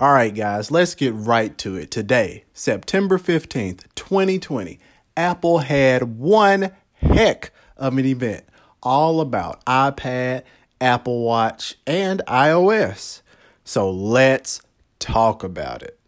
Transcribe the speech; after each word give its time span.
All 0.00 0.14
right, 0.14 0.34
guys, 0.34 0.70
let's 0.70 0.94
get 0.94 1.12
right 1.12 1.58
to 1.58 1.76
it. 1.76 1.90
Today, 1.90 2.44
September 2.54 3.18
15th, 3.18 3.82
2020, 3.94 4.78
Apple 5.14 5.58
had 5.58 6.16
one 6.18 6.70
heck 6.94 7.52
of 7.76 7.98
an 7.98 8.06
event 8.06 8.46
all 8.82 9.20
about 9.20 9.62
iPad, 9.66 10.44
Apple 10.80 11.22
Watch, 11.22 11.76
and 11.86 12.22
iOS. 12.26 13.20
So 13.62 13.90
let's 13.90 14.62
talk 15.00 15.44
about 15.44 15.82
it. 15.82 15.98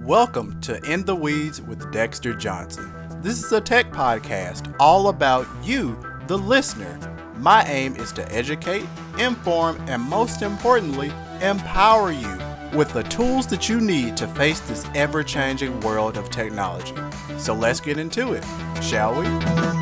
Welcome 0.00 0.60
to 0.62 0.82
In 0.92 1.04
the 1.04 1.14
Weeds 1.14 1.62
with 1.62 1.92
Dexter 1.92 2.34
Johnson. 2.34 2.92
This 3.22 3.44
is 3.44 3.52
a 3.52 3.60
tech 3.60 3.92
podcast 3.92 4.74
all 4.80 5.06
about 5.06 5.46
you, 5.62 5.96
the 6.26 6.36
listener. 6.36 6.98
My 7.36 7.62
aim 7.66 7.94
is 7.94 8.10
to 8.14 8.32
educate, 8.32 8.86
inform, 9.20 9.80
and 9.88 10.02
most 10.02 10.42
importantly, 10.42 11.12
empower 11.42 12.12
you 12.12 12.38
with 12.76 12.92
the 12.92 13.02
tools 13.04 13.46
that 13.48 13.68
you 13.68 13.80
need 13.80 14.16
to 14.16 14.28
face 14.28 14.60
this 14.60 14.86
ever 14.94 15.22
changing 15.22 15.80
world 15.80 16.16
of 16.16 16.30
technology. 16.30 16.94
So 17.38 17.54
let's 17.54 17.80
get 17.80 17.98
into 17.98 18.32
it, 18.32 18.44
shall 18.82 19.18
we? 19.18 19.79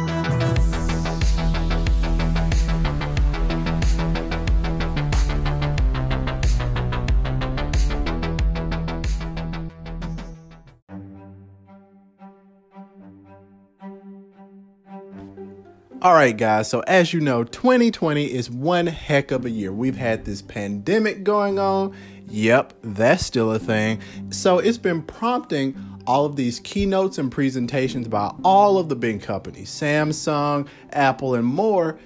All 16.00 16.14
right, 16.14 16.36
guys. 16.36 16.70
So, 16.70 16.78
as 16.86 17.12
you 17.12 17.18
know, 17.18 17.42
2020 17.42 18.32
is 18.32 18.48
one 18.48 18.86
heck 18.86 19.32
of 19.32 19.44
a 19.44 19.50
year. 19.50 19.72
We've 19.72 19.96
had 19.96 20.24
this 20.24 20.40
pandemic 20.40 21.24
going 21.24 21.58
on. 21.58 21.92
Yep, 22.28 22.74
that's 22.82 23.26
still 23.26 23.50
a 23.50 23.58
thing. 23.58 24.00
So, 24.30 24.60
it's 24.60 24.78
been 24.78 25.02
prompting 25.02 25.76
all 26.06 26.24
of 26.24 26.36
these 26.36 26.60
keynotes 26.60 27.18
and 27.18 27.32
presentations 27.32 28.06
by 28.06 28.32
all 28.44 28.78
of 28.78 28.88
the 28.88 28.94
big 28.94 29.22
companies 29.22 29.70
Samsung, 29.70 30.68
Apple, 30.92 31.34
and 31.34 31.44
more. 31.44 31.98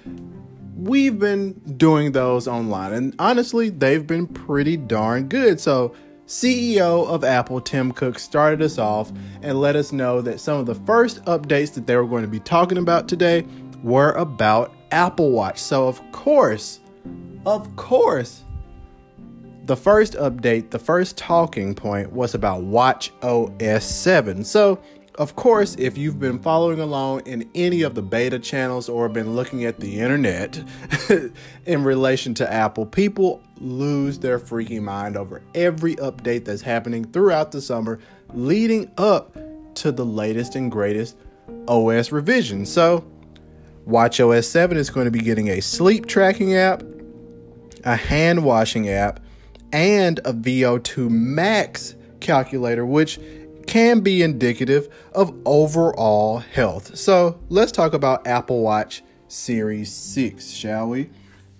We've 0.75 1.19
been 1.19 1.53
doing 1.77 2.13
those 2.13 2.47
online, 2.47 2.93
and 2.93 3.15
honestly, 3.19 3.69
they've 3.69 4.07
been 4.07 4.25
pretty 4.25 4.75
darn 4.75 5.29
good. 5.29 5.59
So, 5.59 5.93
CEO 6.25 7.05
of 7.05 7.23
Apple, 7.23 7.61
Tim 7.61 7.91
Cook, 7.91 8.17
started 8.17 8.63
us 8.63 8.79
off 8.79 9.11
and 9.43 9.61
let 9.61 9.75
us 9.75 9.91
know 9.91 10.19
that 10.21 10.39
some 10.39 10.57
of 10.57 10.65
the 10.65 10.73
first 10.73 11.23
updates 11.25 11.75
that 11.75 11.85
they 11.85 11.95
were 11.95 12.07
going 12.07 12.23
to 12.23 12.27
be 12.29 12.39
talking 12.39 12.79
about 12.79 13.07
today 13.07 13.45
were 13.83 14.11
about 14.13 14.73
Apple 14.91 15.31
Watch. 15.31 15.59
So, 15.59 15.87
of 15.87 16.01
course, 16.11 16.79
of 17.45 17.75
course, 17.75 18.43
the 19.65 19.75
first 19.75 20.13
update, 20.13 20.71
the 20.71 20.79
first 20.79 21.17
talking 21.17 21.75
point 21.75 22.11
was 22.11 22.33
about 22.33 22.63
Watch 22.63 23.11
OS 23.21 23.85
7. 23.85 24.43
So, 24.43 24.81
of 25.19 25.35
course, 25.35 25.75
if 25.77 25.97
you've 25.97 26.19
been 26.19 26.39
following 26.39 26.79
along 26.79 27.21
in 27.27 27.47
any 27.53 27.83
of 27.83 27.93
the 27.93 28.01
beta 28.01 28.39
channels 28.39 28.89
or 28.89 29.07
been 29.09 29.35
looking 29.35 29.63
at 29.65 29.79
the 29.79 29.99
internet 29.99 30.61
in 31.65 31.83
relation 31.83 32.33
to 32.35 32.51
Apple, 32.51 32.85
people 32.85 33.41
lose 33.57 34.17
their 34.17 34.39
freaking 34.39 34.81
mind 34.81 35.15
over 35.15 35.41
every 35.53 35.95
update 35.97 36.45
that's 36.45 36.63
happening 36.63 37.05
throughout 37.05 37.51
the 37.51 37.61
summer 37.61 37.99
leading 38.33 38.91
up 38.97 39.37
to 39.75 39.91
the 39.91 40.05
latest 40.05 40.55
and 40.55 40.71
greatest 40.71 41.15
OS 41.67 42.11
revision. 42.11 42.65
So, 42.65 43.05
WatchOS 43.87 44.45
7 44.45 44.77
is 44.77 44.89
going 44.89 45.05
to 45.05 45.11
be 45.11 45.19
getting 45.19 45.49
a 45.49 45.61
sleep 45.61 46.05
tracking 46.05 46.55
app, 46.55 46.83
a 47.83 47.95
hand 47.95 48.43
washing 48.43 48.89
app, 48.89 49.19
and 49.71 50.19
a 50.19 50.33
VO2 50.33 51.09
max 51.09 51.95
calculator, 52.19 52.85
which 52.85 53.19
can 53.67 54.01
be 54.01 54.21
indicative 54.21 54.93
of 55.13 55.33
overall 55.45 56.39
health. 56.39 56.97
So 56.97 57.39
let's 57.49 57.71
talk 57.71 57.93
about 57.93 58.27
Apple 58.27 58.61
Watch 58.61 59.03
Series 59.27 59.91
6, 59.91 60.49
shall 60.49 60.89
we? 60.89 61.09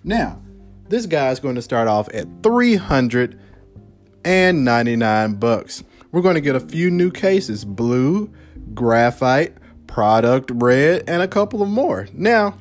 Now, 0.02 0.40
this 0.88 1.06
guy 1.06 1.30
is 1.30 1.40
going 1.40 1.54
to 1.56 1.62
start 1.62 1.88
off 1.88 2.08
at 2.14 2.26
399 2.42 5.34
bucks. 5.34 5.84
We're 6.12 6.22
going 6.22 6.36
to 6.36 6.40
get 6.40 6.56
a 6.56 6.60
few 6.60 6.90
new 6.90 7.10
cases, 7.10 7.64
blue, 7.64 8.30
graphite, 8.74 9.56
product 9.86 10.50
red, 10.54 11.04
and 11.08 11.22
a 11.22 11.28
couple 11.28 11.62
of 11.62 11.68
more. 11.68 12.08
Now, 12.12 12.58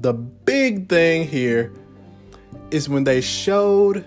the 0.00 0.12
big 0.12 0.88
thing 0.88 1.26
here 1.26 1.72
is 2.70 2.88
when 2.88 3.04
they 3.04 3.20
showed 3.20 4.04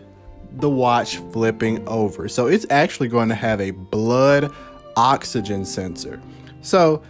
the 0.53 0.69
watch 0.69 1.17
flipping 1.31 1.87
over. 1.87 2.27
So 2.27 2.47
it's 2.47 2.65
actually 2.69 3.07
going 3.07 3.29
to 3.29 3.35
have 3.35 3.61
a 3.61 3.71
blood 3.71 4.53
oxygen 4.95 5.65
sensor. 5.65 6.21
So 6.61 7.01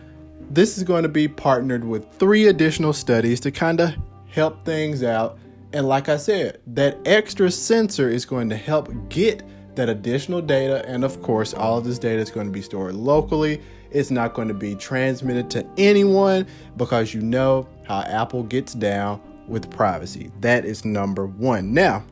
this 0.52 0.78
is 0.78 0.84
going 0.84 1.04
to 1.04 1.10
be 1.10 1.28
partnered 1.28 1.84
with 1.84 2.12
three 2.14 2.48
additional 2.48 2.94
studies 2.94 3.40
to 3.42 3.52
kind 3.52 3.80
of 3.80 3.94
help 4.28 4.66
things 4.66 5.04
out. 5.04 5.40
And 5.74 5.88
like 5.88 6.10
I 6.10 6.18
said, 6.18 6.60
that 6.68 6.98
extra 7.06 7.52
sensor 7.52 8.10
is 8.10 8.26
going 8.26 8.50
to 8.50 8.58
help 8.58 8.90
get 9.10 9.44
that 9.80 9.90
additional 9.90 10.42
data. 10.42 10.86
And 10.88 11.04
of 11.04 11.22
course, 11.22 11.54
all 11.54 11.78
of 11.78 11.86
this 11.86 12.00
data 12.00 12.22
is 12.22 12.30
going 12.30 12.48
to 12.48 12.54
be 12.54 12.62
stored 12.62 12.96
locally 12.96 13.62
it's 13.92 14.12
not 14.12 14.34
going 14.34 14.48
to 14.48 14.54
be 14.54 14.76
transmitted 14.76 15.50
to 15.52 15.66
anyone 15.78 16.46
because 16.78 17.14
you 17.14 17.22
know 17.22 17.68
how 17.86 18.02
Apple 18.02 18.44
gets 18.44 18.74
down 18.74 19.22
with 19.48 19.70
privacy. 19.72 20.32
That 20.42 20.66
is 20.66 20.86
number 20.86 21.26
one. 21.26 21.74
Now, 21.74 22.06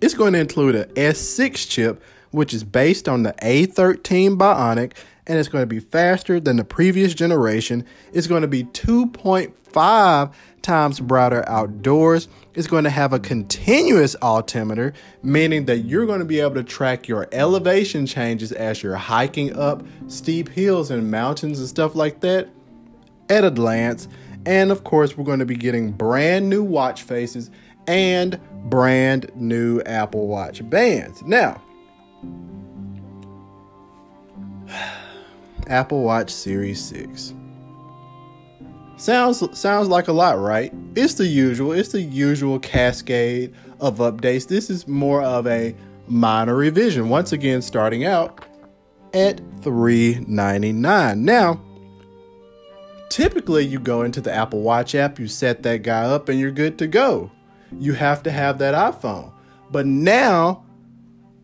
it's 0.00 0.14
going 0.14 0.32
to 0.32 0.40
include 0.40 0.74
a 0.74 0.86
S6 0.86 1.68
chip, 1.68 2.02
which 2.30 2.52
is 2.52 2.64
based 2.64 3.08
on 3.08 3.22
the 3.22 3.32
A13 3.42 4.36
Bionic, 4.36 4.92
and 5.26 5.38
it's 5.38 5.48
going 5.48 5.62
to 5.62 5.66
be 5.66 5.78
faster 5.78 6.40
than 6.40 6.56
the 6.56 6.64
previous 6.64 7.14
generation. 7.14 7.84
It's 8.12 8.26
going 8.26 8.42
to 8.42 8.48
be 8.48 8.64
2.5 8.64 10.32
times 10.62 11.00
brighter 11.00 11.48
outdoors. 11.48 12.28
It's 12.52 12.66
going 12.66 12.82
to 12.84 12.90
have 12.90 13.12
a 13.12 13.20
continuous 13.20 14.16
altimeter, 14.20 14.92
meaning 15.22 15.66
that 15.66 15.78
you're 15.78 16.06
going 16.06 16.18
to 16.18 16.24
be 16.24 16.40
able 16.40 16.56
to 16.56 16.64
track 16.64 17.06
your 17.06 17.28
elevation 17.30 18.06
changes 18.06 18.50
as 18.50 18.82
you're 18.82 18.96
hiking 18.96 19.56
up 19.56 19.84
steep 20.08 20.48
hills 20.48 20.90
and 20.90 21.10
mountains 21.10 21.60
and 21.60 21.68
stuff 21.68 21.94
like 21.94 22.20
that 22.20 22.48
at 23.28 23.44
a 23.44 23.50
glance. 23.52 24.08
And 24.46 24.72
of 24.72 24.82
course, 24.82 25.16
we're 25.16 25.24
going 25.24 25.38
to 25.38 25.46
be 25.46 25.54
getting 25.54 25.92
brand 25.92 26.50
new 26.50 26.64
watch 26.64 27.02
faces 27.02 27.52
and 27.86 28.40
brand 28.68 29.30
new 29.36 29.80
Apple 29.82 30.26
Watch 30.26 30.68
bands. 30.68 31.22
Now, 31.22 31.62
Apple 35.68 36.02
Watch 36.02 36.30
Series 36.30 36.82
6. 36.84 37.34
Sounds 39.00 39.58
sounds 39.58 39.88
like 39.88 40.08
a 40.08 40.12
lot, 40.12 40.38
right? 40.38 40.70
It's 40.94 41.14
the 41.14 41.26
usual. 41.26 41.72
It's 41.72 41.88
the 41.88 42.02
usual 42.02 42.58
cascade 42.58 43.54
of 43.80 43.96
updates. 43.96 44.46
This 44.46 44.68
is 44.68 44.86
more 44.86 45.22
of 45.22 45.46
a 45.46 45.74
minor 46.06 46.54
revision. 46.54 47.08
Once 47.08 47.32
again, 47.32 47.62
starting 47.62 48.04
out 48.04 48.44
at 49.14 49.38
3.99. 49.62 51.16
Now, 51.16 51.62
typically 53.08 53.64
you 53.64 53.78
go 53.78 54.02
into 54.02 54.20
the 54.20 54.34
Apple 54.34 54.60
Watch 54.60 54.94
app, 54.94 55.18
you 55.18 55.28
set 55.28 55.62
that 55.62 55.82
guy 55.82 56.02
up 56.02 56.28
and 56.28 56.38
you're 56.38 56.50
good 56.50 56.76
to 56.76 56.86
go. 56.86 57.30
You 57.72 57.94
have 57.94 58.22
to 58.24 58.30
have 58.30 58.58
that 58.58 58.74
iPhone. 58.74 59.32
But 59.70 59.86
now 59.86 60.66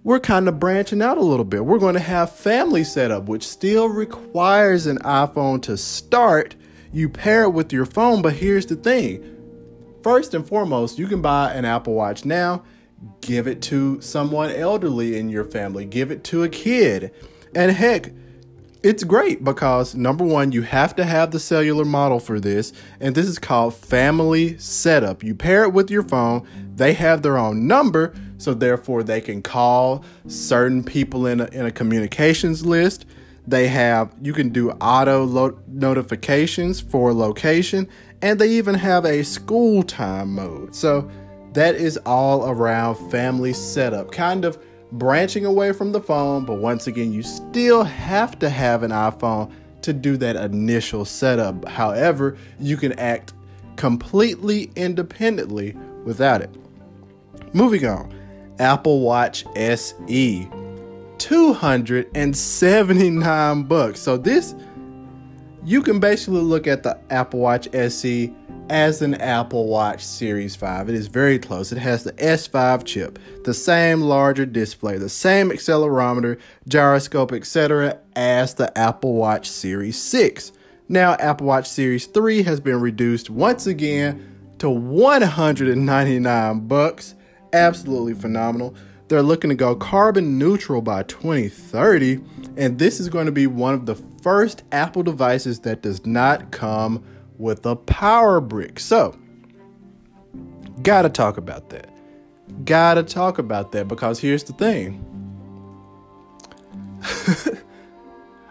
we're 0.04 0.20
kind 0.20 0.46
of 0.46 0.60
branching 0.60 1.00
out 1.00 1.16
a 1.16 1.22
little 1.24 1.46
bit. 1.46 1.64
We're 1.64 1.78
going 1.78 1.94
to 1.94 2.00
have 2.00 2.36
family 2.36 2.84
setup, 2.84 3.24
which 3.30 3.48
still 3.48 3.88
requires 3.88 4.86
an 4.86 4.98
iPhone 4.98 5.62
to 5.62 5.78
start 5.78 6.54
you 6.92 7.08
pair 7.08 7.44
it 7.44 7.50
with 7.50 7.72
your 7.72 7.86
phone, 7.86 8.22
but 8.22 8.34
here's 8.34 8.66
the 8.66 8.76
thing. 8.76 9.32
First 10.02 10.34
and 10.34 10.46
foremost, 10.46 10.98
you 10.98 11.06
can 11.06 11.20
buy 11.20 11.52
an 11.52 11.64
Apple 11.64 11.94
Watch 11.94 12.24
now, 12.24 12.64
give 13.20 13.46
it 13.46 13.60
to 13.62 14.00
someone 14.00 14.50
elderly 14.50 15.18
in 15.18 15.28
your 15.28 15.44
family, 15.44 15.84
give 15.84 16.10
it 16.10 16.24
to 16.24 16.42
a 16.42 16.48
kid. 16.48 17.12
And 17.54 17.72
heck, 17.72 18.12
it's 18.82 19.02
great 19.02 19.42
because 19.42 19.96
number 19.96 20.24
one, 20.24 20.52
you 20.52 20.62
have 20.62 20.94
to 20.96 21.04
have 21.04 21.32
the 21.32 21.40
cellular 21.40 21.84
model 21.84 22.20
for 22.20 22.38
this, 22.38 22.72
and 23.00 23.14
this 23.14 23.26
is 23.26 23.38
called 23.38 23.74
family 23.74 24.56
setup. 24.58 25.24
You 25.24 25.34
pair 25.34 25.64
it 25.64 25.72
with 25.72 25.90
your 25.90 26.04
phone, 26.04 26.46
they 26.76 26.92
have 26.92 27.22
their 27.22 27.36
own 27.36 27.66
number, 27.66 28.14
so 28.38 28.54
therefore 28.54 29.02
they 29.02 29.20
can 29.20 29.42
call 29.42 30.04
certain 30.28 30.84
people 30.84 31.26
in 31.26 31.40
a, 31.40 31.46
in 31.46 31.66
a 31.66 31.72
communications 31.72 32.64
list. 32.64 33.06
They 33.46 33.68
have, 33.68 34.12
you 34.20 34.32
can 34.32 34.48
do 34.48 34.70
auto 34.72 35.24
lo- 35.24 35.58
notifications 35.68 36.80
for 36.80 37.12
location, 37.12 37.88
and 38.22 38.38
they 38.38 38.50
even 38.50 38.74
have 38.74 39.04
a 39.04 39.22
school 39.22 39.82
time 39.82 40.34
mode. 40.34 40.74
So 40.74 41.08
that 41.52 41.76
is 41.76 41.96
all 41.98 42.50
around 42.50 42.96
family 43.10 43.52
setup, 43.52 44.10
kind 44.10 44.44
of 44.44 44.58
branching 44.92 45.44
away 45.44 45.72
from 45.72 45.92
the 45.92 46.00
phone, 46.00 46.44
but 46.44 46.56
once 46.56 46.86
again, 46.86 47.12
you 47.12 47.22
still 47.22 47.84
have 47.84 48.38
to 48.40 48.48
have 48.48 48.82
an 48.82 48.90
iPhone 48.90 49.52
to 49.82 49.92
do 49.92 50.16
that 50.16 50.36
initial 50.36 51.04
setup. 51.04 51.68
However, 51.68 52.36
you 52.58 52.76
can 52.76 52.92
act 52.98 53.32
completely 53.76 54.70
independently 54.74 55.76
without 56.04 56.40
it. 56.42 56.50
Moving 57.52 57.86
on. 57.86 58.12
Apple 58.58 59.00
Watch 59.00 59.44
SE. 59.54 60.48
279 61.18 63.62
bucks. 63.64 64.00
So 64.00 64.16
this 64.16 64.54
you 65.66 65.82
can 65.82 65.98
basically 65.98 66.42
look 66.42 66.68
at 66.68 66.84
the 66.84 66.96
Apple 67.10 67.40
Watch 67.40 67.66
SE 67.74 68.32
as 68.68 69.02
an 69.02 69.14
Apple 69.14 69.66
Watch 69.66 70.04
Series 70.04 70.54
5. 70.54 70.88
It 70.88 70.94
is 70.94 71.08
very 71.08 71.40
close. 71.40 71.72
It 71.72 71.78
has 71.78 72.04
the 72.04 72.12
S5 72.12 72.84
chip, 72.84 73.18
the 73.44 73.52
same 73.52 74.00
larger 74.00 74.46
display, 74.46 74.96
the 74.96 75.08
same 75.08 75.50
accelerometer, 75.50 76.38
gyroscope, 76.68 77.32
etc. 77.32 77.98
as 78.14 78.54
the 78.54 78.76
Apple 78.78 79.14
Watch 79.14 79.50
Series 79.50 80.00
6. 80.00 80.52
Now 80.88 81.14
Apple 81.14 81.48
Watch 81.48 81.68
Series 81.68 82.06
3 82.06 82.44
has 82.44 82.60
been 82.60 82.80
reduced 82.80 83.28
once 83.28 83.66
again 83.66 84.54
to 84.58 84.70
199 84.70 86.68
bucks. 86.68 87.16
Absolutely 87.52 88.14
phenomenal. 88.14 88.76
They're 89.08 89.22
looking 89.22 89.50
to 89.50 89.56
go 89.56 89.76
carbon 89.76 90.38
neutral 90.38 90.82
by 90.82 91.04
2030, 91.04 92.20
and 92.56 92.78
this 92.78 92.98
is 92.98 93.08
going 93.08 93.26
to 93.26 93.32
be 93.32 93.46
one 93.46 93.74
of 93.74 93.86
the 93.86 93.94
first 93.94 94.64
Apple 94.72 95.04
devices 95.04 95.60
that 95.60 95.82
does 95.82 96.04
not 96.04 96.50
come 96.50 97.04
with 97.38 97.64
a 97.66 97.76
power 97.76 98.40
brick. 98.40 98.80
So, 98.80 99.16
gotta 100.82 101.08
talk 101.08 101.36
about 101.36 101.70
that. 101.70 101.88
Gotta 102.64 103.04
talk 103.04 103.38
about 103.38 103.72
that 103.72 103.86
because 103.86 104.18
here's 104.18 104.42
the 104.44 104.52
thing. 104.54 105.04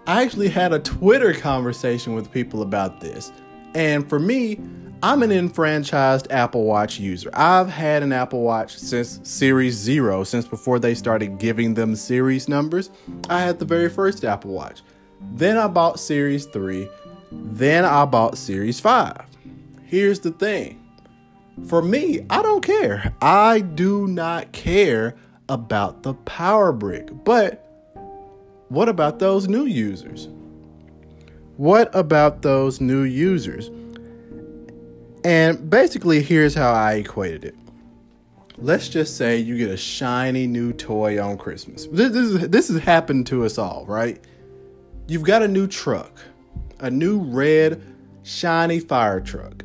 I 0.07 0.21
actually 0.21 0.49
had 0.49 0.71
a 0.71 0.79
Twitter 0.79 1.33
conversation 1.33 2.13
with 2.13 2.31
people 2.31 2.61
about 2.61 3.01
this. 3.01 3.31
And 3.73 4.07
for 4.07 4.19
me, 4.19 4.59
I'm 5.03 5.23
an 5.23 5.31
enfranchised 5.31 6.31
Apple 6.31 6.63
Watch 6.63 6.99
user. 6.99 7.29
I've 7.33 7.69
had 7.69 8.01
an 8.01 8.11
Apple 8.11 8.41
Watch 8.41 8.77
since 8.77 9.19
Series 9.23 9.75
0, 9.75 10.23
since 10.23 10.47
before 10.47 10.79
they 10.79 10.95
started 10.95 11.37
giving 11.37 11.73
them 11.73 11.95
series 11.95 12.49
numbers. 12.49 12.89
I 13.29 13.41
had 13.41 13.59
the 13.59 13.65
very 13.65 13.89
first 13.89 14.23
Apple 14.25 14.51
Watch. 14.51 14.81
Then 15.33 15.57
I 15.57 15.67
bought 15.67 15.99
Series 15.99 16.45
3. 16.45 16.87
Then 17.31 17.85
I 17.85 18.05
bought 18.05 18.37
Series 18.37 18.79
5. 18.79 19.25
Here's 19.83 20.19
the 20.19 20.31
thing 20.31 20.81
for 21.67 21.81
me, 21.81 22.25
I 22.29 22.41
don't 22.41 22.63
care. 22.63 23.13
I 23.21 23.61
do 23.61 24.07
not 24.07 24.51
care 24.51 25.15
about 25.47 26.03
the 26.03 26.13
power 26.13 26.71
brick. 26.71 27.09
But 27.23 27.61
what 28.69 28.89
about 28.89 29.19
those 29.19 29.47
new 29.47 29.65
users? 29.65 30.27
What 31.57 31.95
about 31.95 32.41
those 32.41 32.81
new 32.81 33.03
users? 33.03 33.71
And 35.25 35.71
basically, 35.71 36.21
here's 36.21 36.53
how 36.53 36.71
I 36.71 36.93
equated 36.93 37.45
it. 37.45 37.55
Let's 38.59 38.87
just 38.87 39.17
say 39.17 39.37
you 39.37 39.57
get 39.57 39.71
a 39.71 39.75
shiny 39.75 40.45
new 40.45 40.71
toy 40.71 41.19
on 41.19 41.39
Christmas. 41.39 41.87
This, 41.87 42.11
this, 42.11 42.47
this 42.47 42.67
has 42.67 42.77
happened 42.77 43.25
to 43.27 43.43
us 43.43 43.57
all, 43.57 43.85
right? 43.87 44.23
You've 45.07 45.23
got 45.23 45.41
a 45.41 45.47
new 45.47 45.65
truck, 45.65 46.21
a 46.79 46.91
new 46.91 47.17
red, 47.17 47.81
shiny 48.21 48.79
fire 48.79 49.19
truck. 49.19 49.63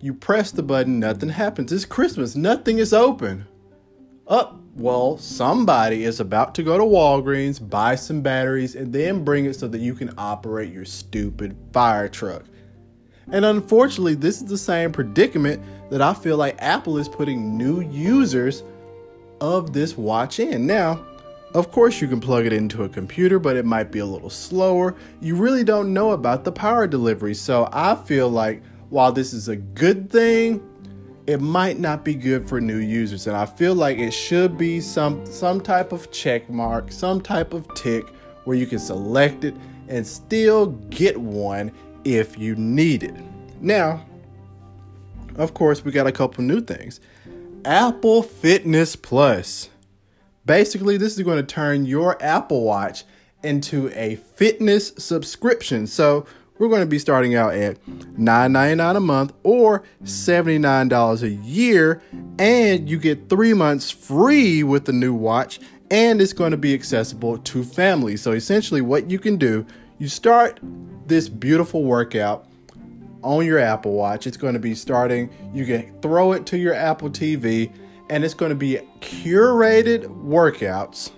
You 0.00 0.14
press 0.14 0.50
the 0.50 0.62
button, 0.62 0.98
nothing 0.98 1.28
happens. 1.28 1.70
It's 1.70 1.84
Christmas, 1.84 2.34
nothing 2.34 2.78
is 2.78 2.94
open. 2.94 3.46
Up, 4.26 4.54
oh, 4.54 4.60
well, 4.76 5.18
somebody 5.18 6.04
is 6.04 6.20
about 6.20 6.54
to 6.54 6.62
go 6.62 6.78
to 6.78 6.84
Walgreens, 6.84 7.68
buy 7.68 7.96
some 7.96 8.22
batteries, 8.22 8.76
and 8.76 8.94
then 8.94 9.24
bring 9.24 9.44
it 9.44 9.56
so 9.56 9.68
that 9.68 9.80
you 9.82 9.94
can 9.94 10.10
operate 10.16 10.72
your 10.72 10.86
stupid 10.86 11.54
fire 11.70 12.08
truck. 12.08 12.44
And 13.30 13.44
unfortunately, 13.44 14.14
this 14.14 14.40
is 14.40 14.46
the 14.46 14.58
same 14.58 14.92
predicament 14.92 15.62
that 15.90 16.02
I 16.02 16.14
feel 16.14 16.36
like 16.36 16.56
Apple 16.58 16.98
is 16.98 17.08
putting 17.08 17.56
new 17.56 17.80
users 17.80 18.62
of 19.40 19.72
this 19.72 19.96
watch 19.96 20.40
in. 20.40 20.66
Now, 20.66 21.04
of 21.54 21.70
course, 21.70 22.00
you 22.00 22.08
can 22.08 22.20
plug 22.20 22.46
it 22.46 22.52
into 22.52 22.84
a 22.84 22.88
computer, 22.88 23.38
but 23.38 23.56
it 23.56 23.64
might 23.64 23.90
be 23.90 24.00
a 24.00 24.06
little 24.06 24.30
slower. 24.30 24.94
You 25.20 25.36
really 25.36 25.64
don't 25.64 25.92
know 25.94 26.10
about 26.10 26.44
the 26.44 26.52
power 26.52 26.86
delivery. 26.86 27.34
So 27.34 27.68
I 27.72 27.94
feel 27.94 28.28
like 28.28 28.62
while 28.90 29.12
this 29.12 29.32
is 29.32 29.48
a 29.48 29.56
good 29.56 30.10
thing, 30.10 30.62
it 31.26 31.40
might 31.40 31.78
not 31.78 32.04
be 32.04 32.14
good 32.14 32.48
for 32.48 32.60
new 32.60 32.78
users. 32.78 33.26
And 33.26 33.36
I 33.36 33.46
feel 33.46 33.74
like 33.74 33.98
it 33.98 34.12
should 34.12 34.56
be 34.56 34.80
some 34.80 35.24
some 35.26 35.60
type 35.60 35.92
of 35.92 36.10
check 36.10 36.48
mark, 36.48 36.90
some 36.90 37.20
type 37.20 37.52
of 37.52 37.72
tick 37.74 38.06
where 38.44 38.56
you 38.56 38.66
can 38.66 38.78
select 38.78 39.44
it 39.44 39.54
and 39.88 40.06
still 40.06 40.66
get 40.90 41.18
one 41.18 41.70
if 42.04 42.38
you 42.38 42.54
need 42.56 43.02
it. 43.02 43.14
Now, 43.60 44.04
of 45.36 45.54
course, 45.54 45.84
we 45.84 45.92
got 45.92 46.06
a 46.06 46.12
couple 46.12 46.44
new 46.44 46.60
things. 46.60 47.00
Apple 47.64 48.22
Fitness 48.22 48.96
Plus. 48.96 49.70
Basically, 50.46 50.96
this 50.96 51.16
is 51.16 51.22
going 51.24 51.36
to 51.36 51.42
turn 51.42 51.84
your 51.84 52.20
Apple 52.22 52.62
Watch 52.62 53.04
into 53.42 53.90
a 53.94 54.16
fitness 54.16 54.92
subscription. 54.98 55.86
So, 55.86 56.26
we're 56.58 56.68
going 56.68 56.80
to 56.80 56.86
be 56.86 56.98
starting 56.98 57.36
out 57.36 57.54
at 57.54 57.80
$9.99 57.86 58.96
a 58.96 59.00
month 59.00 59.32
or 59.44 59.84
$79 60.02 61.22
a 61.22 61.28
year, 61.28 62.02
and 62.38 62.90
you 62.90 62.98
get 62.98 63.28
three 63.28 63.54
months 63.54 63.90
free 63.92 64.64
with 64.64 64.84
the 64.84 64.92
new 64.92 65.14
watch, 65.14 65.60
and 65.90 66.20
it's 66.20 66.32
going 66.32 66.50
to 66.50 66.56
be 66.56 66.74
accessible 66.74 67.38
to 67.38 67.62
families. 67.62 68.22
So, 68.22 68.32
essentially, 68.32 68.80
what 68.80 69.10
you 69.10 69.18
can 69.18 69.36
do, 69.36 69.64
you 69.98 70.08
start 70.08 70.60
this 71.06 71.28
beautiful 71.28 71.82
workout 71.82 72.46
on 73.22 73.44
your 73.44 73.58
Apple 73.58 73.92
Watch. 73.92 74.26
It's 74.26 74.36
going 74.36 74.54
to 74.54 74.60
be 74.60 74.74
starting, 74.74 75.30
you 75.52 75.66
can 75.66 76.00
throw 76.00 76.32
it 76.32 76.46
to 76.46 76.58
your 76.58 76.74
Apple 76.74 77.10
TV, 77.10 77.72
and 78.08 78.24
it's 78.24 78.34
going 78.34 78.50
to 78.50 78.56
be 78.56 78.78
curated 79.00 80.04
workouts 80.24 81.10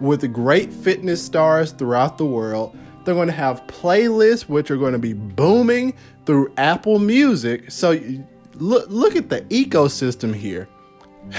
with 0.00 0.30
great 0.32 0.72
fitness 0.72 1.24
stars 1.24 1.72
throughout 1.72 2.18
the 2.18 2.26
world. 2.26 2.76
They're 3.04 3.14
going 3.14 3.28
to 3.28 3.32
have 3.32 3.66
playlists 3.66 4.42
which 4.42 4.70
are 4.70 4.76
going 4.76 4.92
to 4.92 4.98
be 4.98 5.12
booming 5.12 5.94
through 6.26 6.52
Apple 6.56 6.98
Music. 6.98 7.70
So 7.70 7.98
look 8.54 8.88
look 8.88 9.16
at 9.16 9.28
the 9.28 9.42
ecosystem 9.42 10.34
here. 10.34 10.68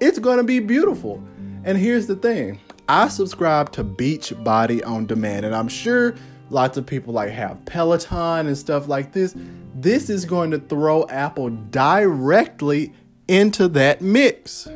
it's 0.00 0.18
going 0.18 0.38
to 0.38 0.44
be 0.44 0.60
beautiful. 0.60 1.22
And 1.64 1.78
here's 1.78 2.06
the 2.06 2.16
thing. 2.16 2.58
I 2.88 3.08
subscribe 3.08 3.72
to 3.72 3.84
Beachbody 3.84 4.86
on 4.86 5.06
demand 5.06 5.46
and 5.46 5.54
I'm 5.54 5.68
sure 5.68 6.14
lots 6.50 6.76
of 6.76 6.86
people 6.86 7.14
like 7.14 7.30
have 7.30 7.64
Peloton 7.64 8.46
and 8.46 8.58
stuff 8.58 8.88
like 8.88 9.12
this. 9.12 9.34
This 9.74 10.10
is 10.10 10.24
going 10.24 10.50
to 10.50 10.58
throw 10.58 11.06
Apple 11.08 11.50
directly 11.50 12.92
into 13.28 13.68
that 13.68 14.02
mix. 14.02 14.68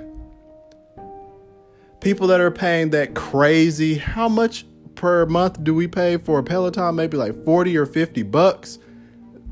People 2.00 2.26
that 2.28 2.40
are 2.40 2.50
paying 2.50 2.90
that 2.90 3.14
crazy, 3.14 3.96
how 3.96 4.28
much 4.28 4.64
per 4.94 5.26
month 5.26 5.62
do 5.62 5.74
we 5.74 5.86
pay 5.86 6.16
for 6.16 6.38
a 6.38 6.42
Peloton? 6.42 6.94
Maybe 6.94 7.16
like 7.16 7.44
40 7.44 7.76
or 7.76 7.86
50 7.86 8.22
bucks. 8.22 8.78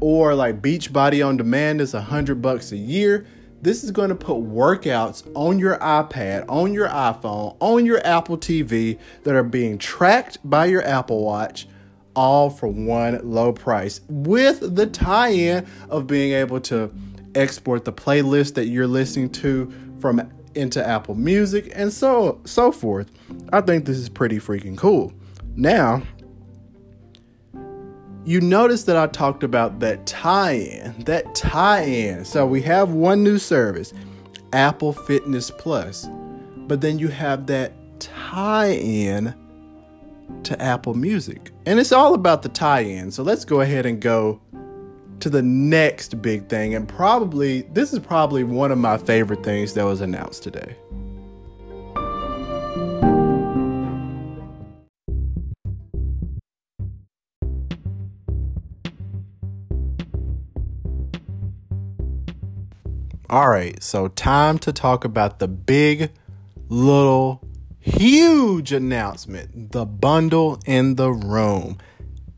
Or 0.00 0.34
like 0.34 0.60
Beachbody 0.60 1.26
on 1.26 1.36
demand 1.36 1.80
is 1.80 1.94
100 1.94 2.42
bucks 2.42 2.72
a 2.72 2.76
year. 2.76 3.26
This 3.64 3.82
is 3.82 3.92
going 3.92 4.10
to 4.10 4.14
put 4.14 4.36
workouts 4.36 5.26
on 5.34 5.58
your 5.58 5.78
iPad, 5.78 6.44
on 6.50 6.74
your 6.74 6.86
iPhone, 6.86 7.56
on 7.60 7.86
your 7.86 8.06
Apple 8.06 8.36
TV 8.36 8.98
that 9.22 9.34
are 9.34 9.42
being 9.42 9.78
tracked 9.78 10.36
by 10.44 10.66
your 10.66 10.84
Apple 10.84 11.24
Watch, 11.24 11.66
all 12.14 12.50
for 12.50 12.68
one 12.68 13.18
low 13.24 13.54
price 13.54 14.02
with 14.10 14.76
the 14.76 14.86
tie 14.86 15.30
in 15.30 15.66
of 15.88 16.06
being 16.06 16.34
able 16.34 16.60
to 16.60 16.92
export 17.34 17.86
the 17.86 17.92
playlist 17.92 18.52
that 18.52 18.66
you're 18.66 18.86
listening 18.86 19.30
to 19.30 19.72
from 19.98 20.30
into 20.54 20.86
Apple 20.86 21.14
Music 21.14 21.72
and 21.74 21.90
so 21.90 22.42
so 22.44 22.70
forth. 22.70 23.10
I 23.50 23.62
think 23.62 23.86
this 23.86 23.96
is 23.96 24.10
pretty 24.10 24.40
freaking 24.40 24.76
cool. 24.76 25.10
Now, 25.56 26.02
you 28.24 28.40
notice 28.40 28.84
that 28.84 28.96
I 28.96 29.06
talked 29.06 29.42
about 29.42 29.80
that 29.80 30.06
tie 30.06 30.52
in, 30.52 30.94
that 31.04 31.34
tie 31.34 31.82
in. 31.82 32.24
So 32.24 32.46
we 32.46 32.62
have 32.62 32.92
one 32.92 33.22
new 33.22 33.38
service, 33.38 33.92
Apple 34.52 34.92
Fitness 34.92 35.50
Plus, 35.50 36.08
but 36.66 36.80
then 36.80 36.98
you 36.98 37.08
have 37.08 37.46
that 37.46 37.72
tie 38.00 38.72
in 38.72 39.34
to 40.44 40.60
Apple 40.60 40.94
Music. 40.94 41.50
And 41.66 41.78
it's 41.78 41.92
all 41.92 42.14
about 42.14 42.42
the 42.42 42.48
tie 42.48 42.80
in. 42.80 43.10
So 43.10 43.22
let's 43.22 43.44
go 43.44 43.60
ahead 43.60 43.84
and 43.84 44.00
go 44.00 44.40
to 45.20 45.30
the 45.30 45.42
next 45.42 46.20
big 46.22 46.48
thing. 46.48 46.74
And 46.74 46.88
probably, 46.88 47.62
this 47.72 47.92
is 47.92 47.98
probably 47.98 48.42
one 48.42 48.72
of 48.72 48.78
my 48.78 48.96
favorite 48.96 49.44
things 49.44 49.74
that 49.74 49.84
was 49.84 50.00
announced 50.00 50.42
today. 50.42 50.76
All 63.34 63.48
right, 63.48 63.82
so 63.82 64.06
time 64.06 64.58
to 64.60 64.72
talk 64.72 65.04
about 65.04 65.40
the 65.40 65.48
big, 65.48 66.12
little, 66.68 67.44
huge 67.80 68.70
announcement 68.70 69.72
the 69.72 69.84
bundle 69.84 70.60
in 70.66 70.94
the 70.94 71.10
room, 71.10 71.78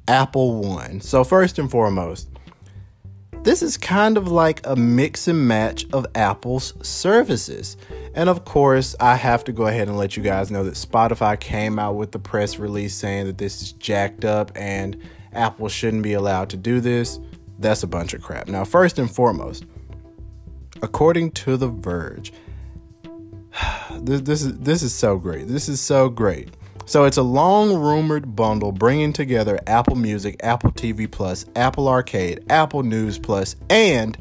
Apple 0.08 0.54
One. 0.62 1.02
So, 1.02 1.22
first 1.22 1.58
and 1.58 1.70
foremost, 1.70 2.30
this 3.42 3.60
is 3.60 3.76
kind 3.76 4.16
of 4.16 4.28
like 4.28 4.66
a 4.66 4.74
mix 4.74 5.28
and 5.28 5.46
match 5.46 5.84
of 5.92 6.06
Apple's 6.14 6.72
services. 6.80 7.76
And 8.14 8.30
of 8.30 8.46
course, 8.46 8.96
I 8.98 9.16
have 9.16 9.44
to 9.44 9.52
go 9.52 9.66
ahead 9.66 9.88
and 9.88 9.98
let 9.98 10.16
you 10.16 10.22
guys 10.22 10.50
know 10.50 10.64
that 10.64 10.76
Spotify 10.76 11.38
came 11.38 11.78
out 11.78 11.96
with 11.96 12.12
the 12.12 12.18
press 12.18 12.58
release 12.58 12.94
saying 12.94 13.26
that 13.26 13.36
this 13.36 13.60
is 13.60 13.72
jacked 13.72 14.24
up 14.24 14.50
and 14.56 14.96
Apple 15.34 15.68
shouldn't 15.68 16.04
be 16.04 16.14
allowed 16.14 16.48
to 16.48 16.56
do 16.56 16.80
this. 16.80 17.20
That's 17.58 17.82
a 17.82 17.86
bunch 17.86 18.14
of 18.14 18.22
crap. 18.22 18.48
Now, 18.48 18.64
first 18.64 18.98
and 18.98 19.14
foremost, 19.14 19.66
according 20.82 21.32
to 21.32 21.56
The 21.56 21.68
Verge, 21.68 22.32
this, 24.00 24.20
this 24.22 24.42
is 24.42 24.58
this 24.58 24.82
is 24.82 24.94
so 24.94 25.18
great. 25.18 25.48
This 25.48 25.68
is 25.68 25.80
so 25.80 26.08
great. 26.08 26.50
So 26.84 27.04
it's 27.04 27.16
a 27.16 27.22
long 27.22 27.74
rumored 27.74 28.36
bundle 28.36 28.70
bringing 28.70 29.12
together 29.12 29.58
Apple 29.66 29.96
Music, 29.96 30.36
Apple 30.44 30.70
TV 30.70 31.10
Plus, 31.10 31.44
Apple 31.56 31.88
Arcade, 31.88 32.44
Apple 32.48 32.84
News 32.84 33.18
Plus, 33.18 33.56
and 33.68 34.16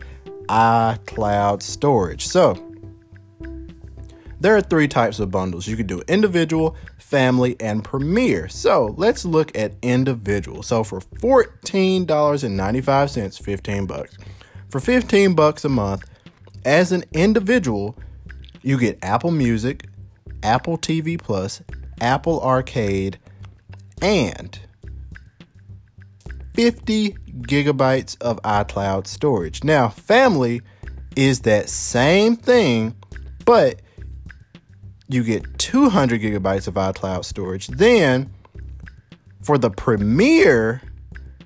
iCloud 0.47 1.61
storage. 1.61 2.25
So 2.25 2.59
there 4.39 4.57
are 4.57 4.61
three 4.61 4.87
types 4.87 5.19
of 5.19 5.29
bundles. 5.29 5.67
You 5.67 5.75
could 5.75 5.85
do 5.87 6.01
individual, 6.07 6.75
family, 6.97 7.55
and 7.59 7.83
Premier. 7.83 8.49
So 8.49 8.95
let's 8.97 9.25
look 9.25 9.55
at 9.57 9.75
individual. 9.83 10.63
So 10.63 10.83
for 10.83 11.01
$14.95, 11.01 13.43
15 13.43 13.85
bucks. 13.85 14.17
For 14.69 14.79
15 14.79 15.35
bucks 15.35 15.65
a 15.65 15.69
month, 15.69 16.03
as 16.65 16.91
an 16.91 17.03
individual, 17.13 17.95
you 18.61 18.77
get 18.77 18.97
Apple 19.03 19.31
Music, 19.31 19.85
Apple 20.43 20.77
TV 20.77 21.21
Plus, 21.21 21.61
Apple 22.01 22.41
Arcade, 22.41 23.19
and 24.01 24.59
50 26.55 27.11
gigabytes 27.41 28.19
of 28.21 28.41
iCloud 28.41 29.07
storage. 29.07 29.63
Now, 29.63 29.89
family 29.89 30.61
is 31.15 31.41
that 31.41 31.69
same 31.69 32.35
thing, 32.35 32.95
but 33.45 33.81
you 35.07 35.23
get 35.23 35.59
200 35.59 36.21
gigabytes 36.21 36.67
of 36.67 36.73
iCloud 36.73 37.25
storage. 37.25 37.67
Then, 37.67 38.33
for 39.41 39.57
the 39.57 39.69
Premier, 39.69 40.81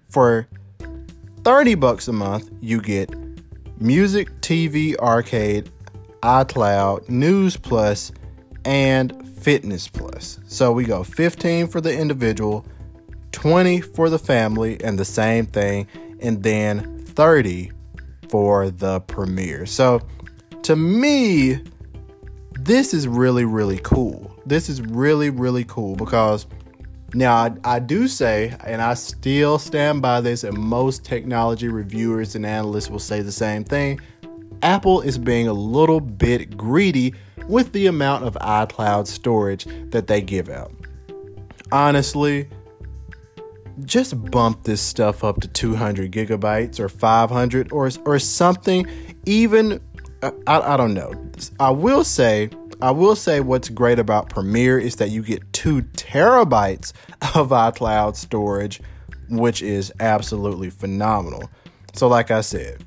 for 0.10 0.48
30 1.44 1.76
bucks 1.76 2.08
a 2.08 2.14
month, 2.14 2.50
you 2.62 2.82
get 2.82 3.14
music, 3.80 4.30
TV, 4.42 4.96
arcade, 4.98 5.72
iCloud, 6.22 7.08
News 7.10 7.58
Plus, 7.58 8.12
and 8.66 9.28
Fitness 9.40 9.88
Plus. 9.88 10.40
So 10.48 10.72
we 10.72 10.84
go 10.84 11.04
15 11.04 11.68
for 11.68 11.82
the 11.82 11.98
individual, 11.98 12.66
20 13.32 13.82
for 13.82 14.10
the 14.10 14.20
family, 14.20 14.82
and 14.84 15.00
the 15.00 15.06
same 15.06 15.46
thing, 15.46 15.88
and 16.20 16.44
then 16.44 17.00
30 17.06 17.72
for 18.30 18.70
the 18.70 19.00
Premier. 19.02 19.66
So 19.66 20.02
to 20.64 20.76
me, 20.76 21.64
this 22.60 22.94
is 22.94 23.08
really, 23.08 23.46
really 23.46 23.80
cool. 23.82 24.32
This 24.46 24.70
is 24.70 24.82
really, 24.82 25.30
really 25.30 25.64
cool 25.64 25.96
because 25.96 26.46
now 27.14 27.36
I, 27.36 27.52
I, 27.64 27.80
do 27.80 28.08
say, 28.08 28.56
and 28.66 28.82
I 28.82 28.94
still 28.94 29.58
stand 29.60 30.02
by 30.02 30.22
this, 30.22 30.44
and 30.44 30.58
most 30.58 31.06
technology 31.06 31.68
reviewers 31.68 32.36
and 32.36 32.46
analysts 32.46 32.90
will 32.90 33.00
say 33.00 33.22
the 33.22 33.32
same 33.32 33.64
thing. 33.64 34.00
Apple 34.62 35.02
is 35.02 35.18
being 35.18 35.48
a 35.48 35.54
little 35.54 36.02
bit 36.02 36.58
greedy 36.58 37.14
with 37.48 37.72
the 37.72 37.88
amount 37.88 38.26
of 38.26 38.36
iCloud 38.36 39.08
storage 39.08 39.66
that 39.92 40.08
they 40.08 40.22
give 40.22 40.50
out. 40.50 40.72
Honestly, 41.72 42.50
just 43.86 44.32
bump 44.32 44.64
this 44.64 44.82
stuff 44.82 45.24
up 45.24 45.40
to 45.42 45.48
200 45.48 46.12
gigabytes 46.12 46.80
or 46.80 46.90
500 46.90 47.72
or, 47.72 47.90
or 48.06 48.20
something. 48.20 48.86
Even, 49.26 49.80
uh, 50.22 50.32
I, 50.48 50.74
I 50.74 50.78
don't 50.78 50.94
know. 50.94 51.14
I 51.60 51.72
will 51.72 52.04
say, 52.04 52.50
I 52.82 52.92
will 52.92 53.18
say 53.18 53.42
what's 53.42 53.68
great 53.68 54.00
about 54.00 54.30
Premier 54.30 54.80
is 54.80 54.96
that 54.98 55.10
you 55.10 55.22
get 55.22 55.52
two 55.52 55.82
terabytes 55.82 56.94
of 57.36 57.50
iCloud 57.50 58.16
storage, 58.16 58.80
which 59.28 59.62
is 59.62 59.92
absolutely 60.00 60.70
phenomenal. 60.70 61.50
So, 61.94 62.08
like 62.08 62.32
I 62.32 62.40
said, 62.40 62.86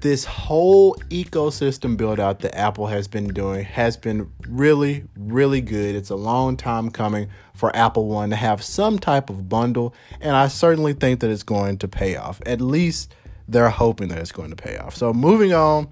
this 0.00 0.24
whole 0.24 0.94
ecosystem 1.10 1.98
build 1.98 2.18
out 2.18 2.40
that 2.40 2.56
Apple 2.56 2.86
has 2.86 3.06
been 3.06 3.28
doing 3.28 3.66
has 3.66 3.98
been 3.98 4.32
really, 4.48 5.04
really 5.18 5.60
good. 5.60 5.94
It's 5.94 6.10
a 6.10 6.16
long 6.16 6.56
time 6.56 6.90
coming 6.90 7.28
for 7.54 7.74
Apple 7.76 8.06
One 8.06 8.30
to 8.30 8.36
have 8.36 8.62
some 8.62 8.98
type 8.98 9.28
of 9.28 9.46
bundle, 9.46 9.94
and 10.22 10.34
I 10.34 10.48
certainly 10.48 10.94
think 10.94 11.20
that 11.20 11.28
it's 11.28 11.42
going 11.42 11.76
to 11.78 11.88
pay 11.88 12.16
off. 12.16 12.40
At 12.46 12.62
least 12.62 13.14
they're 13.46 13.68
hoping 13.68 14.08
that 14.08 14.18
it's 14.20 14.32
going 14.32 14.50
to 14.50 14.56
pay 14.56 14.78
off. 14.78 14.96
So, 14.96 15.12
moving 15.12 15.52
on 15.52 15.88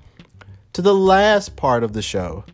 to 0.73 0.81
the 0.81 0.95
last 0.95 1.57
part 1.57 1.85
of 1.85 1.93
the 1.93 2.01
show 2.01 2.45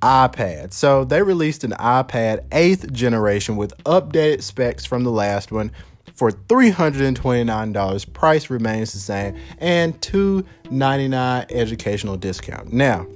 iPad. 0.00 0.72
So, 0.72 1.04
they 1.04 1.22
released 1.22 1.64
an 1.64 1.72
iPad 1.72 2.48
8th 2.50 2.92
generation 2.92 3.56
with 3.56 3.76
updated 3.84 4.42
specs 4.42 4.84
from 4.84 5.04
the 5.04 5.10
last 5.10 5.52
one 5.52 5.72
for 6.14 6.32
$329. 6.32 8.12
Price 8.12 8.50
remains 8.50 8.92
the 8.92 8.98
same 8.98 9.36
and 9.58 10.00
299 10.02 11.46
educational 11.50 12.16
discount. 12.16 12.72
Now, 12.72 13.06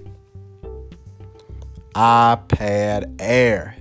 iPad 1.94 3.14
Air. 3.20 3.76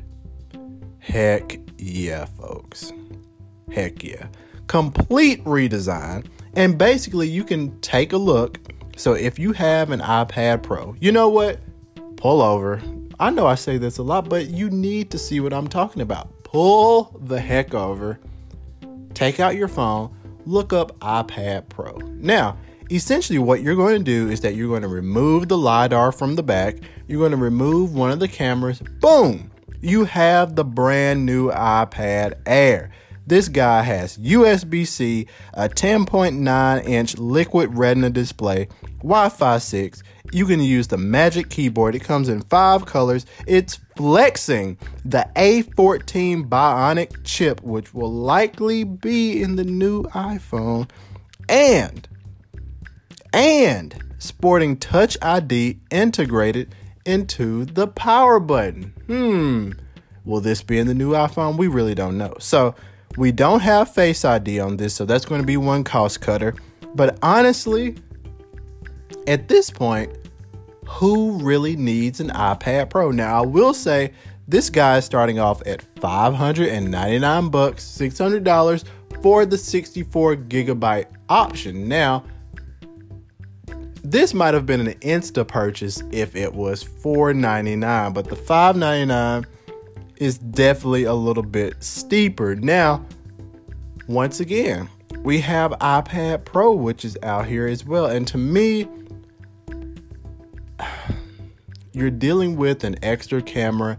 Heck 0.99 1.59
yeah, 1.77 2.25
folks. 2.25 2.91
Heck 3.71 4.03
yeah. 4.03 4.27
Complete 4.67 5.43
redesign. 5.45 6.25
And 6.53 6.77
basically, 6.77 7.27
you 7.27 7.43
can 7.43 7.79
take 7.81 8.13
a 8.13 8.17
look. 8.17 8.59
So, 8.97 9.13
if 9.13 9.39
you 9.39 9.53
have 9.53 9.91
an 9.91 9.99
iPad 9.99 10.63
Pro, 10.63 10.95
you 10.99 11.11
know 11.11 11.29
what? 11.29 11.59
Pull 12.21 12.41
over. 12.41 12.81
I 13.19 13.29
know 13.29 13.45
I 13.45 13.55
say 13.55 13.77
this 13.77 13.97
a 13.97 14.03
lot, 14.03 14.29
but 14.29 14.47
you 14.47 14.69
need 14.69 15.11
to 15.11 15.17
see 15.17 15.41
what 15.41 15.53
I'm 15.53 15.67
talking 15.67 16.01
about. 16.01 16.43
Pull 16.43 17.19
the 17.19 17.41
heck 17.41 17.73
over 17.73 18.19
take 19.13 19.39
out 19.39 19.55
your 19.55 19.67
phone, 19.67 20.15
look 20.45 20.73
up 20.73 20.97
iPad 20.99 21.69
Pro. 21.69 21.95
Now, 22.15 22.57
essentially 22.89 23.39
what 23.39 23.61
you're 23.61 23.75
going 23.75 23.97
to 23.99 24.03
do 24.03 24.29
is 24.29 24.41
that 24.41 24.55
you're 24.55 24.67
going 24.67 24.81
to 24.81 24.87
remove 24.87 25.47
the 25.47 25.57
LiDAR 25.57 26.11
from 26.11 26.35
the 26.35 26.43
back, 26.43 26.77
you're 27.07 27.19
going 27.19 27.31
to 27.31 27.37
remove 27.37 27.93
one 27.93 28.11
of 28.11 28.19
the 28.19 28.27
cameras, 28.27 28.81
boom, 28.99 29.51
you 29.79 30.05
have 30.05 30.55
the 30.55 30.65
brand 30.65 31.25
new 31.25 31.51
iPad 31.51 32.33
Air. 32.45 32.91
This 33.27 33.47
guy 33.47 33.83
has 33.83 34.17
USB 34.17 34.85
C, 34.87 35.27
a 35.53 35.69
10.9 35.69 36.85
inch 36.85 37.17
liquid 37.17 37.77
retina 37.77 38.09
display, 38.09 38.67
Wi 38.97 39.29
Fi 39.29 39.57
6. 39.59 40.03
You 40.31 40.45
can 40.45 40.61
use 40.61 40.87
the 40.87 40.97
Magic 40.97 41.49
Keyboard. 41.49 41.93
It 41.93 41.99
comes 42.03 42.29
in 42.29 42.41
five 42.43 42.85
colors. 42.85 43.25
It's 43.47 43.79
flexing 43.97 44.77
the 45.03 45.27
A14 45.35 46.47
Bionic 46.47 47.23
chip, 47.23 47.61
which 47.61 47.93
will 47.93 48.11
likely 48.11 48.83
be 48.83 49.41
in 49.41 49.57
the 49.57 49.65
new 49.65 50.03
iPhone. 50.03 50.89
And, 51.49 52.07
and 53.33 54.01
sporting 54.19 54.77
Touch 54.77 55.17
ID 55.21 55.79
integrated 55.89 56.73
into 57.05 57.65
the 57.65 57.87
power 57.87 58.39
button. 58.39 58.93
Hmm. 59.07 59.71
Will 60.23 60.39
this 60.39 60.61
be 60.61 60.77
in 60.77 60.87
the 60.87 60.93
new 60.93 61.11
iPhone? 61.11 61.57
We 61.57 61.67
really 61.67 61.95
don't 61.95 62.17
know. 62.17 62.35
So, 62.39 62.75
we 63.17 63.31
don't 63.31 63.59
have 63.59 63.93
Face 63.93 64.23
ID 64.23 64.59
on 64.59 64.77
this, 64.77 64.93
so 64.93 65.05
that's 65.05 65.25
going 65.25 65.41
to 65.41 65.47
be 65.47 65.57
one 65.57 65.83
cost 65.83 66.21
cutter. 66.21 66.55
But 66.95 67.17
honestly, 67.21 67.95
at 69.27 69.47
this 69.47 69.69
point, 69.69 70.15
who 70.91 71.39
really 71.39 71.75
needs 71.75 72.19
an 72.19 72.29
iPad 72.29 72.89
Pro? 72.89 73.11
Now, 73.11 73.41
I 73.41 73.45
will 73.45 73.73
say 73.73 74.11
this 74.47 74.69
guy 74.69 74.97
is 74.97 75.05
starting 75.05 75.39
off 75.39 75.65
at 75.65 75.81
599 75.99 77.49
bucks, 77.49 77.83
$600 77.83 78.83
for 79.21 79.45
the 79.45 79.57
64 79.57 80.35
gigabyte 80.35 81.07
option. 81.29 81.87
Now, 81.87 82.25
this 84.03 84.33
might 84.33 84.53
have 84.53 84.65
been 84.65 84.81
an 84.81 84.93
Insta 84.99 85.47
purchase 85.47 86.03
if 86.11 86.35
it 86.35 86.53
was 86.53 86.83
499, 86.83 88.13
but 88.13 88.25
the 88.25 88.35
599 88.35 89.45
is 90.17 90.37
definitely 90.37 91.05
a 91.05 91.13
little 91.13 91.43
bit 91.43 91.81
steeper. 91.81 92.55
Now, 92.55 93.05
once 94.07 94.39
again, 94.39 94.89
we 95.19 95.39
have 95.39 95.71
iPad 95.79 96.45
Pro, 96.45 96.73
which 96.73 97.05
is 97.05 97.17
out 97.23 97.45
here 97.45 97.67
as 97.67 97.85
well. 97.85 98.07
And 98.07 98.27
to 98.27 98.37
me, 98.37 98.87
you're 101.93 102.11
dealing 102.11 102.55
with 102.55 102.83
an 102.83 102.95
extra 103.03 103.41
camera, 103.41 103.97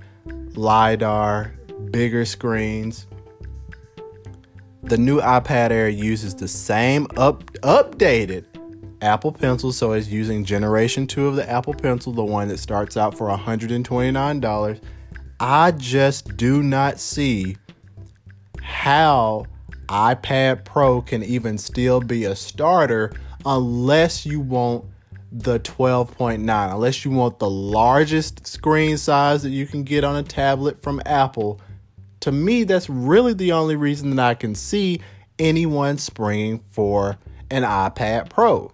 LiDAR, 0.55 1.55
bigger 1.91 2.25
screens. 2.25 3.07
The 4.83 4.99
new 4.99 5.21
iPad 5.21 5.71
Air 5.71 5.89
uses 5.89 6.35
the 6.35 6.49
same 6.49 7.07
up, 7.17 7.45
updated 7.61 8.47
Apple 9.01 9.33
Pencil, 9.33 9.73
so 9.73 9.93
it's 9.93 10.09
using 10.09 10.45
generation 10.45 11.07
2 11.07 11.27
of 11.27 11.37
the 11.37 11.49
Apple 11.49 11.75
Pencil, 11.75 12.13
the 12.13 12.25
one 12.25 12.49
that 12.49 12.59
starts 12.59 12.97
out 12.97 13.17
for 13.17 13.29
$129 13.29 14.81
I 15.45 15.73
just 15.73 16.37
do 16.37 16.63
not 16.63 17.01
see 17.01 17.57
how 18.63 19.47
iPad 19.89 20.65
Pro 20.65 21.03
can 21.03 21.25
even 21.25 21.59
still 21.59 22.01
be 22.01 22.27
a 22.27 22.37
starter 22.37 23.13
unless 23.45 24.25
you 24.25 24.39
want 24.39 24.85
the 25.33 25.59
12.9, 25.61 26.73
unless 26.73 27.05
you 27.05 27.11
want 27.11 27.39
the 27.39 27.49
largest 27.49 28.47
screen 28.47 28.99
size 28.99 29.43
that 29.43 29.51
you 29.51 29.67
can 29.67 29.83
get 29.83 30.05
on 30.05 30.17
a 30.17 30.23
tablet 30.23 30.83
from 30.83 31.01
Apple. 31.07 31.61
To 32.21 32.31
me, 32.31 32.65
that's 32.65 32.91
really 32.91 33.33
the 33.33 33.53
only 33.53 33.75
reason 33.75 34.15
that 34.17 34.23
I 34.23 34.35
can 34.35 34.55
see 34.55 35.01
anyone 35.39 35.97
springing 35.97 36.63
for 36.71 37.19
an 37.51 37.63
iPad 37.63 38.29
Pro. 38.29 38.73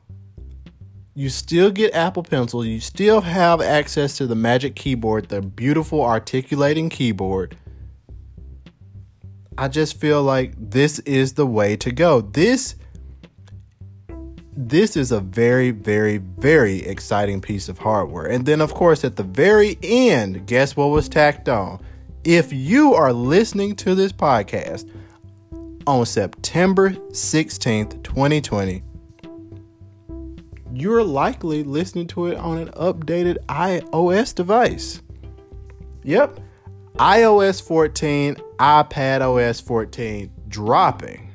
You 1.15 1.29
still 1.29 1.71
get 1.71 1.95
Apple 1.95 2.25
Pencil, 2.25 2.65
you 2.65 2.81
still 2.81 3.21
have 3.21 3.61
access 3.61 4.17
to 4.19 4.27
the 4.27 4.37
Magic 4.37 4.75
Keyboard, 4.75 5.29
the 5.29 5.41
beautiful 5.41 6.03
articulating 6.03 6.89
keyboard. 6.89 7.57
I 9.57 9.67
just 9.69 10.01
feel 10.01 10.23
like 10.23 10.55
this 10.57 11.01
is 11.01 11.33
the 11.33 11.47
way 11.47 11.77
to 11.79 11.91
go. 11.91 12.21
This 12.21 12.77
this 14.61 14.97
is 14.97 15.13
a 15.13 15.21
very 15.21 15.71
very 15.71 16.17
very 16.19 16.81
exciting 16.85 17.41
piece 17.41 17.69
of 17.69 17.79
hardware. 17.79 18.27
And 18.27 18.45
then 18.45 18.61
of 18.61 18.75
course 18.75 19.05
at 19.05 19.15
the 19.15 19.23
very 19.23 19.79
end, 19.85 20.49
guess 20.49 20.77
what 20.77 20.87
was 20.87 21.09
tacked 21.09 21.49
on? 21.49 21.81
If 22.25 22.53
you 22.53 22.93
are 22.95 23.13
listening 23.13 23.77
to 23.77 23.95
this 23.95 24.11
podcast 24.11 24.91
on 25.87 26.05
September 26.05 26.91
16th, 26.91 28.03
2020, 28.03 28.83
you're 30.75 31.05
likely 31.05 31.63
listening 31.63 32.09
to 32.09 32.27
it 32.27 32.37
on 32.37 32.59
an 32.59 32.69
updated 32.71 33.39
iOS 33.47 34.35
device. 34.35 35.03
Yep, 36.03 36.41
iOS 36.97 37.63
14, 37.63 38.35
iPad 38.59 39.21
OS 39.21 39.61
14 39.61 40.33
dropping 40.49 41.28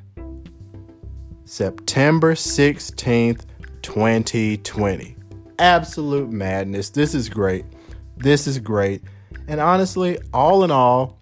September 1.46 2.36
16th, 2.36 3.46
2020. 3.82 5.16
Absolute 5.60 6.32
madness. 6.32 6.90
This 6.90 7.14
is 7.14 7.28
great. 7.28 7.66
This 8.16 8.48
is 8.48 8.60
great. 8.60 9.02
And 9.48 9.60
honestly, 9.60 10.20
all 10.34 10.64
in 10.64 10.72
all, 10.72 11.20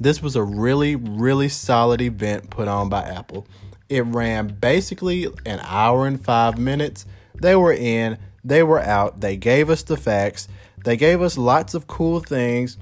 this 0.00 0.20
was 0.20 0.34
a 0.34 0.42
really, 0.42 0.96
really 0.96 1.48
solid 1.48 2.00
event 2.00 2.50
put 2.50 2.66
on 2.66 2.88
by 2.88 3.02
Apple. 3.02 3.46
It 3.88 4.04
ran 4.06 4.48
basically 4.48 5.28
an 5.46 5.60
hour 5.62 6.06
and 6.06 6.22
five 6.22 6.58
minutes. 6.58 7.06
They 7.40 7.54
were 7.54 7.72
in, 7.72 8.18
they 8.42 8.64
were 8.64 8.80
out, 8.80 9.20
they 9.20 9.36
gave 9.36 9.70
us 9.70 9.84
the 9.84 9.96
facts, 9.96 10.48
they 10.84 10.96
gave 10.96 11.22
us 11.22 11.38
lots 11.38 11.74
of 11.74 11.86
cool 11.86 12.20
things. 12.20 12.78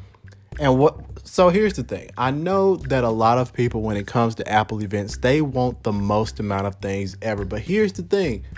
And 0.61 0.79
what 0.79 0.97
so 1.27 1.49
here's 1.49 1.73
the 1.73 1.83
thing. 1.83 2.11
I 2.17 2.31
know 2.31 2.77
that 2.77 3.03
a 3.03 3.09
lot 3.09 3.39
of 3.39 3.53
people 3.53 3.83
when 3.83 3.97
it 3.97 4.07
comes 4.07 4.35
to 4.37 4.49
Apple 4.49 4.83
events, 4.83 5.17
they 5.17 5.41
want 5.41 5.83
the 5.83 5.93
most 5.93 6.39
amount 6.39 6.67
of 6.67 6.77
things 6.77 7.17
ever. 7.23 7.45
But 7.45 7.61
here's 7.61 7.93
the 7.93 8.03
thing. 8.03 8.45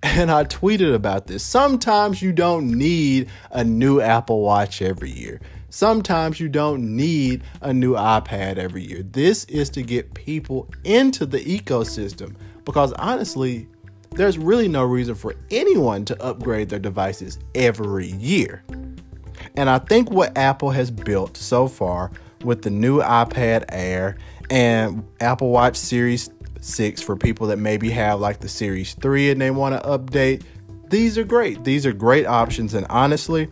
And 0.00 0.30
I 0.30 0.44
tweeted 0.44 0.94
about 0.94 1.26
this. 1.26 1.42
Sometimes 1.42 2.22
you 2.22 2.32
don't 2.32 2.70
need 2.70 3.28
a 3.50 3.64
new 3.64 4.00
Apple 4.00 4.42
Watch 4.42 4.80
every 4.80 5.10
year. 5.10 5.40
Sometimes 5.70 6.38
you 6.38 6.48
don't 6.48 6.94
need 6.96 7.42
a 7.62 7.74
new 7.74 7.94
iPad 7.94 8.58
every 8.58 8.84
year. 8.84 9.02
This 9.02 9.42
is 9.46 9.68
to 9.70 9.82
get 9.82 10.14
people 10.14 10.68
into 10.84 11.26
the 11.26 11.40
ecosystem 11.40 12.36
because 12.64 12.92
honestly, 12.92 13.66
there's 14.12 14.38
really 14.38 14.68
no 14.68 14.84
reason 14.84 15.16
for 15.16 15.34
anyone 15.50 16.04
to 16.04 16.22
upgrade 16.22 16.68
their 16.68 16.78
devices 16.78 17.40
every 17.56 18.06
year. 18.12 18.62
And 19.56 19.68
I 19.68 19.78
think 19.78 20.10
what 20.10 20.36
Apple 20.36 20.70
has 20.70 20.90
built 20.90 21.36
so 21.36 21.68
far 21.68 22.10
with 22.44 22.62
the 22.62 22.70
new 22.70 23.00
iPad 23.00 23.64
Air 23.68 24.16
and 24.50 25.04
Apple 25.20 25.50
Watch 25.50 25.76
Series 25.76 26.30
6 26.60 27.02
for 27.02 27.16
people 27.16 27.46
that 27.48 27.58
maybe 27.58 27.90
have 27.90 28.20
like 28.20 28.40
the 28.40 28.48
Series 28.48 28.94
3 28.94 29.30
and 29.30 29.40
they 29.40 29.50
want 29.50 29.80
to 29.80 29.88
update, 29.88 30.42
these 30.88 31.18
are 31.18 31.24
great. 31.24 31.64
These 31.64 31.86
are 31.86 31.92
great 31.92 32.26
options. 32.26 32.74
And 32.74 32.86
honestly, 32.88 33.48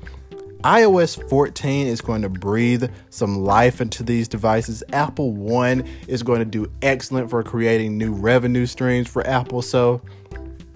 iOS 0.63 1.29
14 1.29 1.87
is 1.87 2.01
going 2.01 2.23
to 2.23 2.29
breathe 2.29 2.91
some 3.11 3.45
life 3.45 3.81
into 3.81 4.03
these 4.03 4.27
devices. 4.27 4.83
Apple 4.93 5.33
One 5.33 5.87
is 6.09 6.23
going 6.23 6.41
to 6.41 6.45
do 6.45 6.71
excellent 6.83 7.31
for 7.31 7.43
creating 7.43 7.99
new 7.99 8.13
revenue 8.13 8.67
streams 8.67 9.07
for 9.07 9.27
Apple. 9.27 9.63
So, 9.63 10.01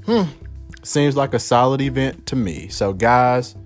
hmm, 0.04 0.24
seems 0.82 1.16
like 1.16 1.34
a 1.34 1.38
solid 1.38 1.80
event 1.80 2.26
to 2.26 2.36
me. 2.36 2.68
So, 2.68 2.92
guys, 2.92 3.56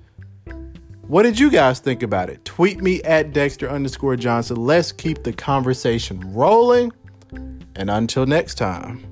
what 1.07 1.25
did 1.25 1.39
you 1.39 1.51
guys 1.51 1.81
think 1.81 2.03
about 2.03 2.31
it? 2.31 2.45
Tweet 2.45 2.81
me 2.81 3.03
at 3.03 3.33
Dexter 3.33 3.69
underscore 3.69 4.17
Johnson. 4.17 4.57
Let's 4.57 4.93
keep 4.93 5.23
the 5.23 5.33
conversation 5.33 6.21
rolling. 6.33 6.93
And 7.77 7.91
until 7.91 8.27
next 8.27 8.55
time, 8.55 9.05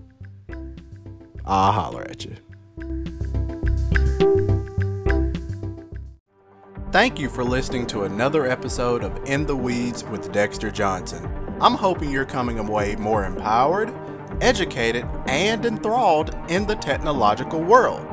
I'll 1.45 1.73
holler 1.73 2.03
at 2.03 2.25
you. 2.25 2.37
Thank 6.93 7.19
you 7.19 7.29
for 7.29 7.43
listening 7.43 7.87
to 7.89 8.05
another 8.05 8.47
episode 8.47 9.03
of 9.03 9.19
In 9.25 9.47
the 9.47 9.57
Weeds 9.57 10.05
with 10.05 10.31
Dexter 10.31 10.71
Johnson. 10.71 11.27
I'm 11.61 11.75
hoping 11.75 12.11
you're 12.11 12.25
coming 12.25 12.59
away 12.59 12.97
more 12.97 13.25
empowered, 13.25 13.93
educated, 14.41 15.07
and 15.27 15.65
enthralled 15.65 16.37
in 16.49 16.67
the 16.67 16.77
technological 16.77 17.63
world. 17.63 18.07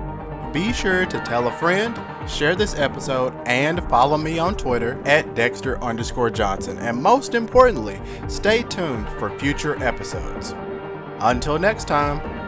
Be 0.54 0.72
sure 0.72 1.06
to 1.06 1.20
tell 1.22 1.48
a 1.48 1.52
friend, 1.52 2.00
share 2.30 2.56
this 2.56 2.76
episode, 2.76 3.34
and 3.46 3.84
follow 3.90 4.18
me 4.18 4.40
on 4.40 4.56
Twitter 4.56 5.02
at 5.06 5.36
Dexter 5.36 5.82
underscore 5.84 6.30
Johnson. 6.30 6.78
And 6.78 7.02
most 7.02 7.36
importantly, 7.36 8.00
stay 8.28 8.64
tuned 8.64 9.10
for 9.20 9.38
future 9.40 9.82
episodes. 9.84 10.54
Until 11.20 11.60
next 11.60 11.88
time. 11.88 12.39